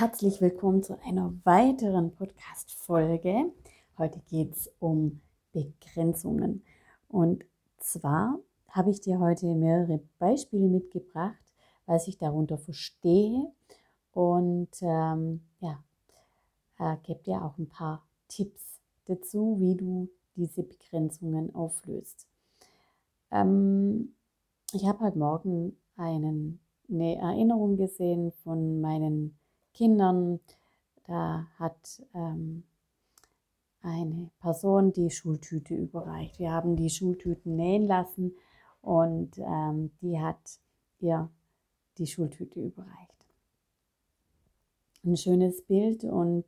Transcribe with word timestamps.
herzlich 0.00 0.40
willkommen 0.40 0.82
zu 0.82 0.98
einer 1.02 1.30
weiteren 1.44 2.14
Podcast-Folge. 2.14 3.52
Heute 3.98 4.18
geht 4.30 4.56
es 4.56 4.72
um 4.78 5.20
Begrenzungen. 5.52 6.64
Und 7.06 7.44
zwar 7.76 8.38
habe 8.70 8.88
ich 8.88 9.02
dir 9.02 9.18
heute 9.18 9.54
mehrere 9.54 10.00
Beispiele 10.18 10.68
mitgebracht, 10.68 11.36
was 11.84 12.08
ich 12.08 12.16
darunter 12.16 12.56
verstehe. 12.56 13.52
Und 14.12 14.70
ähm, 14.80 15.42
ja, 15.60 15.84
äh, 16.78 16.96
gebe 17.02 17.22
dir 17.22 17.44
auch 17.44 17.58
ein 17.58 17.68
paar 17.68 18.02
Tipps 18.26 18.80
dazu, 19.04 19.58
wie 19.60 19.76
du 19.76 20.08
diese 20.34 20.62
Begrenzungen 20.62 21.54
auflöst. 21.54 22.26
Ähm, 23.30 24.14
ich 24.72 24.86
habe 24.86 25.04
heute 25.04 25.18
Morgen 25.18 25.76
einen, 25.98 26.58
eine 26.88 27.16
Erinnerung 27.16 27.76
gesehen 27.76 28.32
von 28.42 28.80
meinen 28.80 29.36
Kindern. 29.72 30.40
Da 31.06 31.46
hat 31.58 32.02
ähm, 32.14 32.64
eine 33.82 34.30
Person 34.40 34.92
die 34.92 35.10
Schultüte 35.10 35.74
überreicht. 35.74 36.38
Wir 36.38 36.52
haben 36.52 36.76
die 36.76 36.90
Schultüten 36.90 37.56
nähen 37.56 37.86
lassen 37.86 38.34
und 38.82 39.38
ähm, 39.38 39.90
die 40.00 40.20
hat 40.20 40.60
ihr 41.00 41.30
die 41.98 42.06
Schultüte 42.06 42.60
überreicht. 42.60 43.26
Ein 45.04 45.16
schönes 45.16 45.62
Bild 45.62 46.04
und 46.04 46.44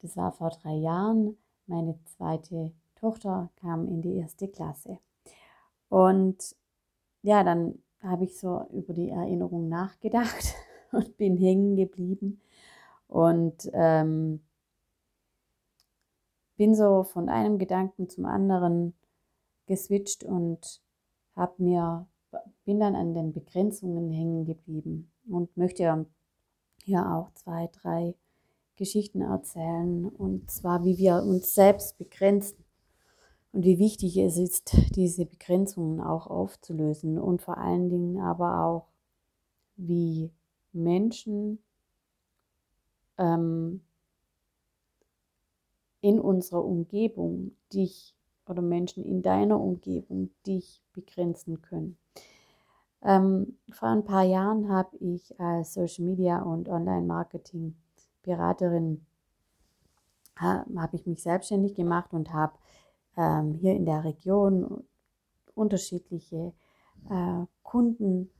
das 0.00 0.16
war 0.16 0.32
vor 0.32 0.50
drei 0.50 0.74
Jahren. 0.74 1.36
Meine 1.66 1.98
zweite 2.16 2.72
Tochter 2.94 3.50
kam 3.56 3.86
in 3.88 4.02
die 4.02 4.16
erste 4.16 4.48
Klasse. 4.48 4.98
Und 5.88 6.56
ja, 7.22 7.44
dann 7.44 7.78
habe 8.00 8.24
ich 8.24 8.38
so 8.38 8.66
über 8.72 8.94
die 8.94 9.10
Erinnerung 9.10 9.68
nachgedacht 9.68 10.54
und 11.06 11.16
bin 11.16 11.36
hängen 11.36 11.76
geblieben. 11.76 12.40
Und 13.08 13.70
ähm, 13.72 14.40
bin 16.56 16.74
so 16.74 17.04
von 17.04 17.28
einem 17.28 17.58
Gedanken 17.58 18.08
zum 18.08 18.24
anderen 18.26 18.94
geswitcht 19.66 20.24
und 20.24 20.80
habe 21.34 21.62
mir 21.62 22.08
bin 22.64 22.80
dann 22.80 22.96
an 22.96 23.14
den 23.14 23.32
Begrenzungen 23.32 24.10
hängen 24.10 24.44
geblieben 24.44 25.10
und 25.28 25.56
möchte 25.56 26.06
ja 26.84 27.18
auch 27.18 27.32
zwei, 27.34 27.68
drei 27.72 28.14
Geschichten 28.76 29.22
erzählen. 29.22 30.06
Und 30.06 30.50
zwar 30.50 30.84
wie 30.84 30.98
wir 30.98 31.22
uns 31.22 31.54
selbst 31.54 31.98
begrenzen 31.98 32.64
und 33.52 33.64
wie 33.64 33.78
wichtig 33.78 34.16
es 34.18 34.36
ist, 34.36 34.76
diese 34.96 35.26
Begrenzungen 35.26 36.00
auch 36.00 36.26
aufzulösen 36.26 37.18
und 37.18 37.40
vor 37.40 37.58
allen 37.58 37.88
Dingen 37.88 38.20
aber 38.20 38.64
auch, 38.64 38.88
wie 39.76 40.30
Menschen 40.76 41.58
ähm, 43.18 43.80
in 46.00 46.20
unserer 46.20 46.64
Umgebung 46.64 47.56
dich 47.72 48.14
oder 48.48 48.62
Menschen 48.62 49.04
in 49.04 49.22
deiner 49.22 49.60
Umgebung 49.60 50.30
dich 50.46 50.82
begrenzen 50.92 51.62
können. 51.62 51.98
Ähm, 53.02 53.58
vor 53.70 53.88
ein 53.88 54.04
paar 54.04 54.22
Jahren 54.22 54.68
habe 54.68 54.96
ich 54.98 55.38
als 55.40 55.74
Social 55.74 56.04
Media 56.04 56.42
und 56.42 56.68
Online 56.68 57.06
Marketing 57.06 57.76
Beraterin 58.22 59.04
habe 60.38 60.96
ich 60.96 61.06
mich 61.06 61.22
selbstständig 61.22 61.74
gemacht 61.74 62.12
und 62.12 62.32
habe 62.32 62.52
ähm, 63.16 63.54
hier 63.54 63.74
in 63.74 63.86
der 63.86 64.04
Region 64.04 64.84
unterschiedliche 65.54 66.52
äh, 67.08 67.46
Kunden 67.62 68.30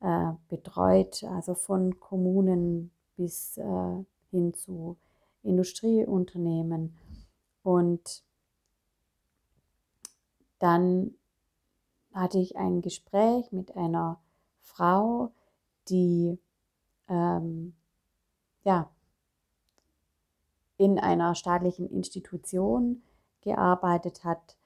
äh, 0.00 0.32
betreut, 0.48 1.24
also 1.24 1.54
von 1.54 1.98
Kommunen 2.00 2.90
bis 3.16 3.56
äh, 3.58 4.04
hin 4.30 4.54
zu 4.54 4.96
Industrieunternehmen. 5.42 6.96
Und 7.62 8.22
dann 10.58 11.14
hatte 12.12 12.38
ich 12.38 12.56
ein 12.56 12.82
Gespräch 12.82 13.52
mit 13.52 13.76
einer 13.76 14.20
Frau, 14.60 15.32
die 15.88 16.38
ähm, 17.08 17.74
ja, 18.64 18.90
in 20.76 20.98
einer 20.98 21.34
staatlichen 21.34 21.88
Institution 21.90 23.02
gearbeitet 23.40 24.24
hat. 24.24 24.56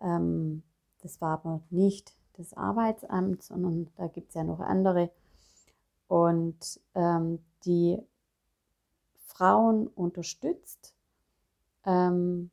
Ähm, 0.00 0.62
das 1.02 1.20
war 1.20 1.32
aber 1.32 1.60
nicht 1.70 2.14
das 2.40 2.54
Arbeitsamt, 2.54 3.42
sondern 3.42 3.88
da 3.96 4.08
gibt 4.08 4.30
es 4.30 4.34
ja 4.34 4.44
noch 4.44 4.60
andere. 4.60 5.10
Und 6.08 6.80
ähm, 6.94 7.38
die 7.64 7.98
Frauen 9.26 9.86
unterstützt, 9.86 10.94
ähm, 11.84 12.50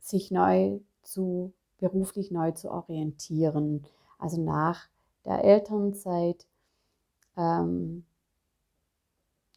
sich 0.00 0.30
neu 0.30 0.80
zu, 1.02 1.52
beruflich 1.78 2.30
neu 2.30 2.52
zu 2.52 2.70
orientieren. 2.70 3.84
Also 4.18 4.42
nach 4.42 4.88
der 5.24 5.44
Elternzeit 5.44 6.46
ähm, 7.36 8.04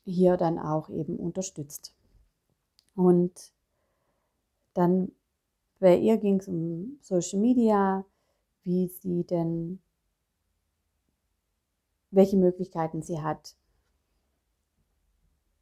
hier 0.03 0.37
dann 0.37 0.59
auch 0.59 0.89
eben 0.89 1.17
unterstützt. 1.17 1.93
Und 2.95 3.53
dann 4.73 5.11
bei 5.79 5.97
ihr 5.97 6.17
ging 6.17 6.39
es 6.39 6.47
um 6.47 6.97
Social 7.01 7.39
Media, 7.39 8.05
wie 8.63 8.87
sie 8.87 9.23
denn, 9.23 9.79
welche 12.11 12.37
Möglichkeiten 12.37 13.01
sie 13.01 13.21
hat, 13.21 13.55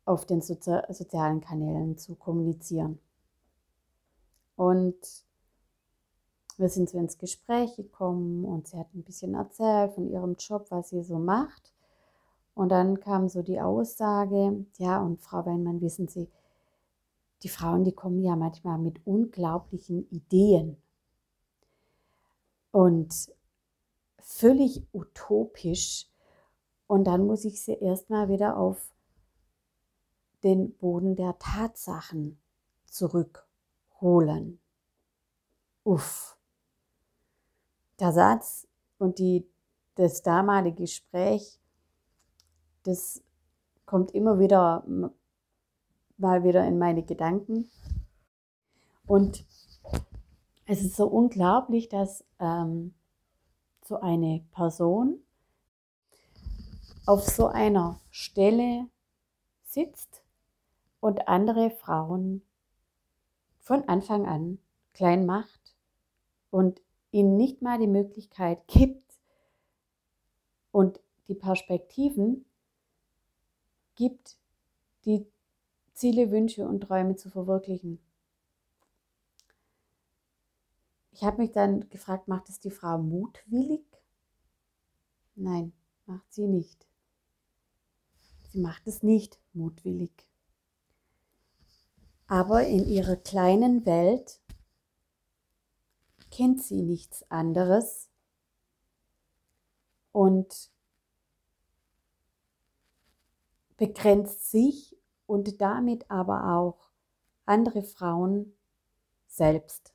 auf 0.05 0.25
den 0.25 0.41
Sozi 0.41 0.79
sozialen 0.89 1.41
Kanälen 1.41 1.97
zu 1.97 2.15
kommunizieren. 2.15 2.99
Und 4.55 4.97
wir 6.57 6.69
sind 6.69 6.89
so 6.89 6.97
ins 6.99 7.17
Gespräch 7.17 7.75
gekommen 7.75 8.45
und 8.45 8.67
sie 8.67 8.77
hat 8.77 8.93
ein 8.93 9.03
bisschen 9.03 9.33
erzählt 9.33 9.93
von 9.93 10.09
ihrem 10.09 10.35
Job, 10.35 10.67
was 10.69 10.89
sie 10.89 11.03
so 11.03 11.17
macht. 11.17 11.73
Und 12.53 12.69
dann 12.69 12.99
kam 12.99 13.29
so 13.29 13.41
die 13.41 13.61
Aussage, 13.61 14.65
ja, 14.77 15.01
und 15.01 15.21
Frau 15.21 15.45
Weinmann, 15.45 15.81
wissen 15.81 16.07
Sie, 16.07 16.29
die 17.43 17.49
Frauen, 17.49 17.83
die 17.83 17.93
kommen 17.93 18.21
ja 18.21 18.35
manchmal 18.35 18.77
mit 18.77 19.05
unglaublichen 19.07 20.07
Ideen 20.11 20.77
und 22.71 23.31
völlig 24.19 24.83
utopisch. 24.93 26.07
Und 26.87 27.05
dann 27.05 27.25
muss 27.25 27.45
ich 27.45 27.61
sie 27.61 27.73
erstmal 27.73 28.29
wieder 28.29 28.57
auf 28.57 28.93
den 30.43 30.75
Boden 30.77 31.15
der 31.15 31.37
Tatsachen 31.37 32.39
zurückholen. 32.85 34.59
Uff. 35.83 36.37
Der 37.99 38.11
Satz 38.11 38.67
und 38.97 39.19
die, 39.19 39.47
das 39.95 40.21
damalige 40.23 40.83
Gespräch, 40.83 41.59
das 42.83 43.21
kommt 43.85 44.11
immer 44.11 44.39
wieder 44.39 44.83
mal 46.21 46.43
wieder 46.43 46.65
in 46.65 46.77
meine 46.77 47.03
Gedanken. 47.03 47.69
Und 49.05 49.43
es 50.71 50.81
ist 50.81 50.95
so 50.95 51.05
unglaublich, 51.05 51.89
dass 51.89 52.23
ähm, 52.39 52.93
so 53.83 53.99
eine 53.99 54.41
Person 54.53 55.21
auf 57.05 57.27
so 57.27 57.47
einer 57.47 57.99
Stelle 58.09 58.87
sitzt 59.65 60.23
und 61.01 61.27
andere 61.27 61.71
Frauen 61.71 62.41
von 63.59 63.83
Anfang 63.89 64.25
an 64.25 64.59
klein 64.93 65.25
macht 65.25 65.75
und 66.51 66.79
ihnen 67.11 67.35
nicht 67.35 67.61
mal 67.61 67.77
die 67.77 67.87
Möglichkeit 67.87 68.65
gibt 68.67 69.19
und 70.71 71.01
die 71.27 71.35
Perspektiven 71.35 72.45
gibt, 73.95 74.37
die 75.03 75.27
Ziele, 75.95 76.31
Wünsche 76.31 76.65
und 76.65 76.79
Träume 76.79 77.17
zu 77.17 77.29
verwirklichen. 77.29 77.99
Ich 81.21 81.27
habe 81.27 81.43
mich 81.43 81.51
dann 81.51 81.87
gefragt, 81.89 82.27
macht 82.27 82.49
es 82.49 82.59
die 82.59 82.71
Frau 82.71 82.97
mutwillig? 82.97 83.85
Nein, 85.35 85.71
macht 86.07 86.33
sie 86.33 86.47
nicht. 86.47 86.87
Sie 88.49 88.59
macht 88.59 88.87
es 88.87 89.03
nicht 89.03 89.39
mutwillig. 89.53 90.27
Aber 92.25 92.65
in 92.65 92.87
ihrer 92.87 93.17
kleinen 93.17 93.85
Welt 93.85 94.41
kennt 96.31 96.63
sie 96.63 96.81
nichts 96.81 97.29
anderes 97.29 98.09
und 100.13 100.71
begrenzt 103.77 104.49
sich 104.49 104.97
und 105.27 105.61
damit 105.61 106.09
aber 106.09 106.55
auch 106.55 106.89
andere 107.45 107.83
Frauen 107.83 108.57
selbst. 109.27 109.93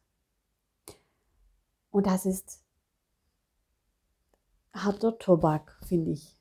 Und 1.96 2.06
das 2.06 2.26
ist 2.26 2.62
harter 4.74 5.16
Tobak, 5.16 5.78
finde 5.88 6.10
ich. 6.10 6.36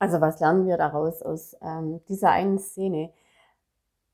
Also 0.00 0.20
was 0.20 0.40
lernen 0.40 0.66
wir 0.66 0.76
daraus 0.76 1.22
aus 1.22 1.56
ähm, 1.62 2.00
dieser 2.08 2.30
einen 2.30 2.58
Szene? 2.58 3.12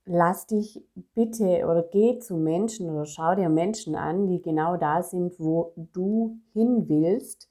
Lass 0.05 0.47
dich 0.47 0.85
bitte 1.15 1.65
oder 1.65 1.85
geh 1.91 2.19
zu 2.19 2.37
Menschen 2.37 2.91
oder 2.91 3.07
schau 3.07 3.35
dir 3.35 3.49
Menschen 3.49 3.95
an, 3.95 4.27
die 4.27 4.43
genau 4.43 4.77
da 4.77 5.03
sind, 5.03 5.41
wo 5.41 5.73
du 5.95 6.39
hin 6.53 6.91
willst 6.91 7.49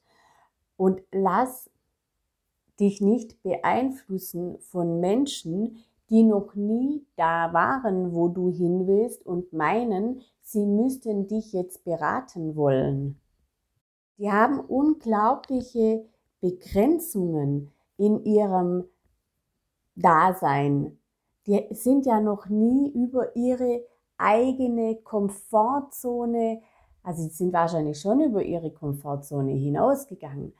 und 0.76 1.02
lass 1.10 1.72
dich 2.78 3.00
nicht 3.00 3.42
beeinflussen 3.42 4.60
von 4.60 5.00
Menschen, 5.00 5.82
die 6.10 6.22
noch 6.22 6.54
nie 6.54 7.06
da 7.16 7.52
waren, 7.52 8.12
wo 8.12 8.28
du 8.28 8.50
hin 8.50 8.86
willst 8.86 9.24
und 9.24 9.52
meinen, 9.52 10.20
sie 10.40 10.66
müssten 10.66 11.26
dich 11.26 11.52
jetzt 11.52 11.84
beraten 11.84 12.56
wollen. 12.56 13.20
Die 14.18 14.30
haben 14.30 14.60
unglaubliche 14.60 16.04
Begrenzungen 16.40 17.72
in 17.96 18.24
ihrem 18.24 18.84
Dasein. 19.96 20.98
Die 21.46 21.66
sind 21.70 22.06
ja 22.06 22.20
noch 22.20 22.48
nie 22.48 22.90
über 22.90 23.34
ihre 23.36 23.84
eigene 24.16 24.96
Komfortzone, 24.96 26.62
also 27.02 27.22
sie 27.22 27.30
sind 27.30 27.52
wahrscheinlich 27.52 28.00
schon 28.00 28.20
über 28.20 28.42
ihre 28.42 28.70
Komfortzone 28.70 29.52
hinausgegangen, 29.52 30.54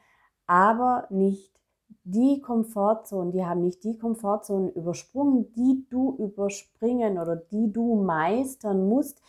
aber 0.46 1.06
nicht 1.10 1.61
die 2.04 2.40
Komfortzone, 2.40 3.32
die 3.32 3.44
haben 3.44 3.62
nicht 3.62 3.84
die 3.84 3.98
Komfortzone 3.98 4.70
übersprungen, 4.70 5.52
die 5.54 5.86
du 5.90 6.16
überspringen 6.18 7.18
oder 7.18 7.36
die 7.36 7.72
du 7.72 8.02
meistern 8.02 8.88
musst, 8.88 9.20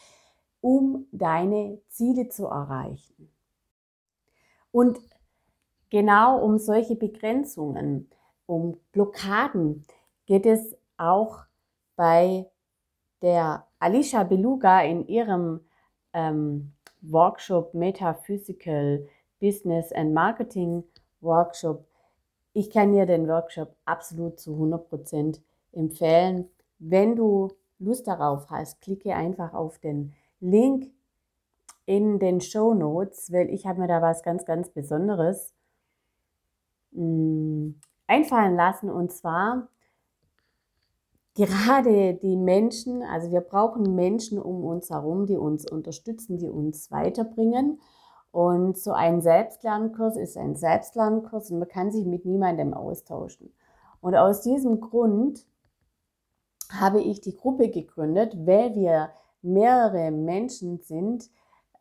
um 0.61 1.07
deine 1.11 1.81
Ziele 1.89 2.29
zu 2.29 2.45
erreichen. 2.45 3.29
Und 4.71 4.99
genau 5.89 6.43
um 6.43 6.57
solche 6.57 6.95
Begrenzungen, 6.95 8.09
um 8.45 8.79
Blockaden 8.91 9.85
geht 10.25 10.45
es 10.45 10.75
auch 10.97 11.39
bei 11.95 12.49
der 13.21 13.67
Alicia 13.79 14.23
Beluga 14.23 14.81
in 14.81 15.07
ihrem 15.07 15.61
ähm, 16.13 16.73
Workshop 17.01 17.73
Metaphysical 17.73 19.07
Business 19.39 19.91
and 19.91 20.13
Marketing 20.13 20.83
Workshop. 21.21 21.85
Ich 22.53 22.69
kann 22.69 22.93
dir 22.93 23.05
den 23.05 23.27
Workshop 23.27 23.75
absolut 23.85 24.39
zu 24.39 24.51
100% 24.51 25.41
empfehlen. 25.71 26.49
Wenn 26.79 27.15
du 27.15 27.49
Lust 27.79 28.07
darauf 28.07 28.49
hast, 28.49 28.81
klicke 28.81 29.15
einfach 29.15 29.53
auf 29.53 29.79
den 29.79 30.13
Link 30.39 30.91
in 31.85 32.19
den 32.19 32.41
Show 32.41 32.73
Notes, 32.73 33.31
weil 33.31 33.49
ich 33.49 33.65
habe 33.65 33.81
mir 33.81 33.87
da 33.87 34.01
was 34.01 34.23
ganz, 34.23 34.45
ganz 34.45 34.69
Besonderes 34.69 35.53
mh, 36.91 37.03
mm, 37.03 37.75
einfallen 38.07 38.55
lassen. 38.55 38.89
Und 38.89 39.11
zwar 39.11 39.67
gerade 41.35 42.13
die 42.13 42.37
Menschen, 42.37 43.01
also 43.03 43.31
wir 43.31 43.41
brauchen 43.41 43.95
Menschen 43.95 44.39
um 44.39 44.63
uns 44.63 44.89
herum, 44.89 45.25
die 45.25 45.37
uns 45.37 45.69
unterstützen, 45.69 46.37
die 46.37 46.49
uns 46.49 46.91
weiterbringen. 46.91 47.81
Und 48.33 48.79
so 48.79 48.93
ein 48.93 49.21
Selbstlernkurs 49.21 50.17
ist 50.17 50.37
ein 50.37 50.55
Selbstlernkurs 50.55 51.51
und 51.51 51.59
man 51.59 51.67
kann 51.67 51.91
sich 51.91 52.03
mit 52.03 52.25
niemandem 52.25 52.73
austauschen. 52.73 53.53
Und 54.01 54.15
aus 54.15 54.41
diesem 54.41 54.81
Grund 54.81 55.45
habe 56.71 56.99
ich 56.99 57.21
die 57.21 57.37
Gruppe 57.37 57.69
gegründet, 57.69 58.35
weil 58.43 58.73
wir 58.73 59.11
mehrere 59.43 60.09
Menschen 60.09 60.79
sind, 60.79 61.29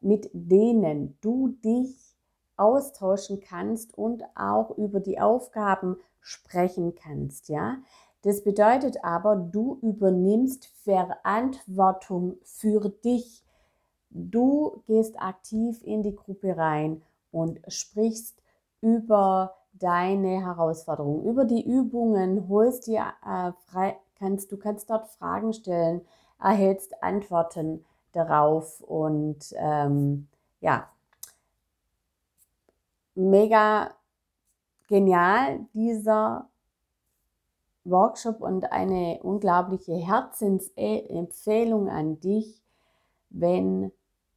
mit 0.02 0.28
denen 0.34 1.16
du 1.22 1.56
dich 1.64 2.18
austauschen 2.58 3.40
kannst 3.40 3.96
und 3.96 4.22
auch 4.34 4.76
über 4.76 5.00
die 5.00 5.18
Aufgaben 5.18 5.96
sprechen 6.20 6.94
kannst, 6.94 7.48
ja. 7.48 7.78
Das 8.20 8.44
bedeutet 8.44 9.02
aber, 9.02 9.36
du 9.36 9.78
übernimmst 9.80 10.66
Verantwortung 10.84 12.36
für 12.44 12.90
dich. 12.90 13.42
Du 14.14 14.82
gehst 14.86 15.20
aktiv 15.20 15.82
in 15.82 16.02
die 16.02 16.14
Gruppe 16.14 16.56
rein 16.56 17.02
und 17.30 17.60
sprichst 17.68 18.42
über 18.80 19.54
deine 19.72 20.44
Herausforderungen, 20.44 21.24
über 21.24 21.44
die 21.44 21.64
Übungen, 21.64 22.48
holst 22.48 22.86
dir 22.86 23.06
äh, 23.24 23.52
frei, 23.66 23.96
kannst, 24.18 24.52
du 24.52 24.58
kannst 24.58 24.90
dort 24.90 25.08
Fragen 25.08 25.52
stellen, 25.52 26.02
erhältst 26.38 27.02
Antworten 27.02 27.84
darauf 28.12 28.80
und 28.80 29.54
ähm, 29.56 30.28
ja, 30.60 30.88
mega 33.14 33.90
genial 34.88 35.66
dieser 35.72 36.48
Workshop 37.84 38.40
und 38.40 38.70
eine 38.70 39.20
unglaubliche 39.22 39.94
Herzensempfehlung 39.94 41.88
an 41.88 42.20
dich, 42.20 42.62
wenn 43.30 43.90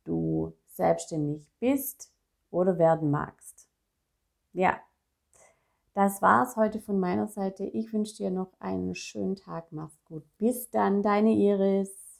du 0.05 0.53
selbstständig 0.69 1.47
bist 1.59 2.11
oder 2.51 2.77
werden 2.77 3.11
magst. 3.11 3.67
Ja, 4.53 4.79
das 5.93 6.21
war's 6.21 6.57
heute 6.57 6.81
von 6.81 6.99
meiner 6.99 7.27
Seite. 7.27 7.63
Ich 7.63 7.93
wünsche 7.93 8.17
dir 8.17 8.29
noch 8.29 8.51
einen 8.59 8.95
schönen 8.95 9.35
Tag. 9.37 9.71
Mach's 9.71 10.03
gut. 10.03 10.23
Bis 10.37 10.69
dann, 10.69 11.01
deine 11.01 11.31
Iris. 11.31 12.04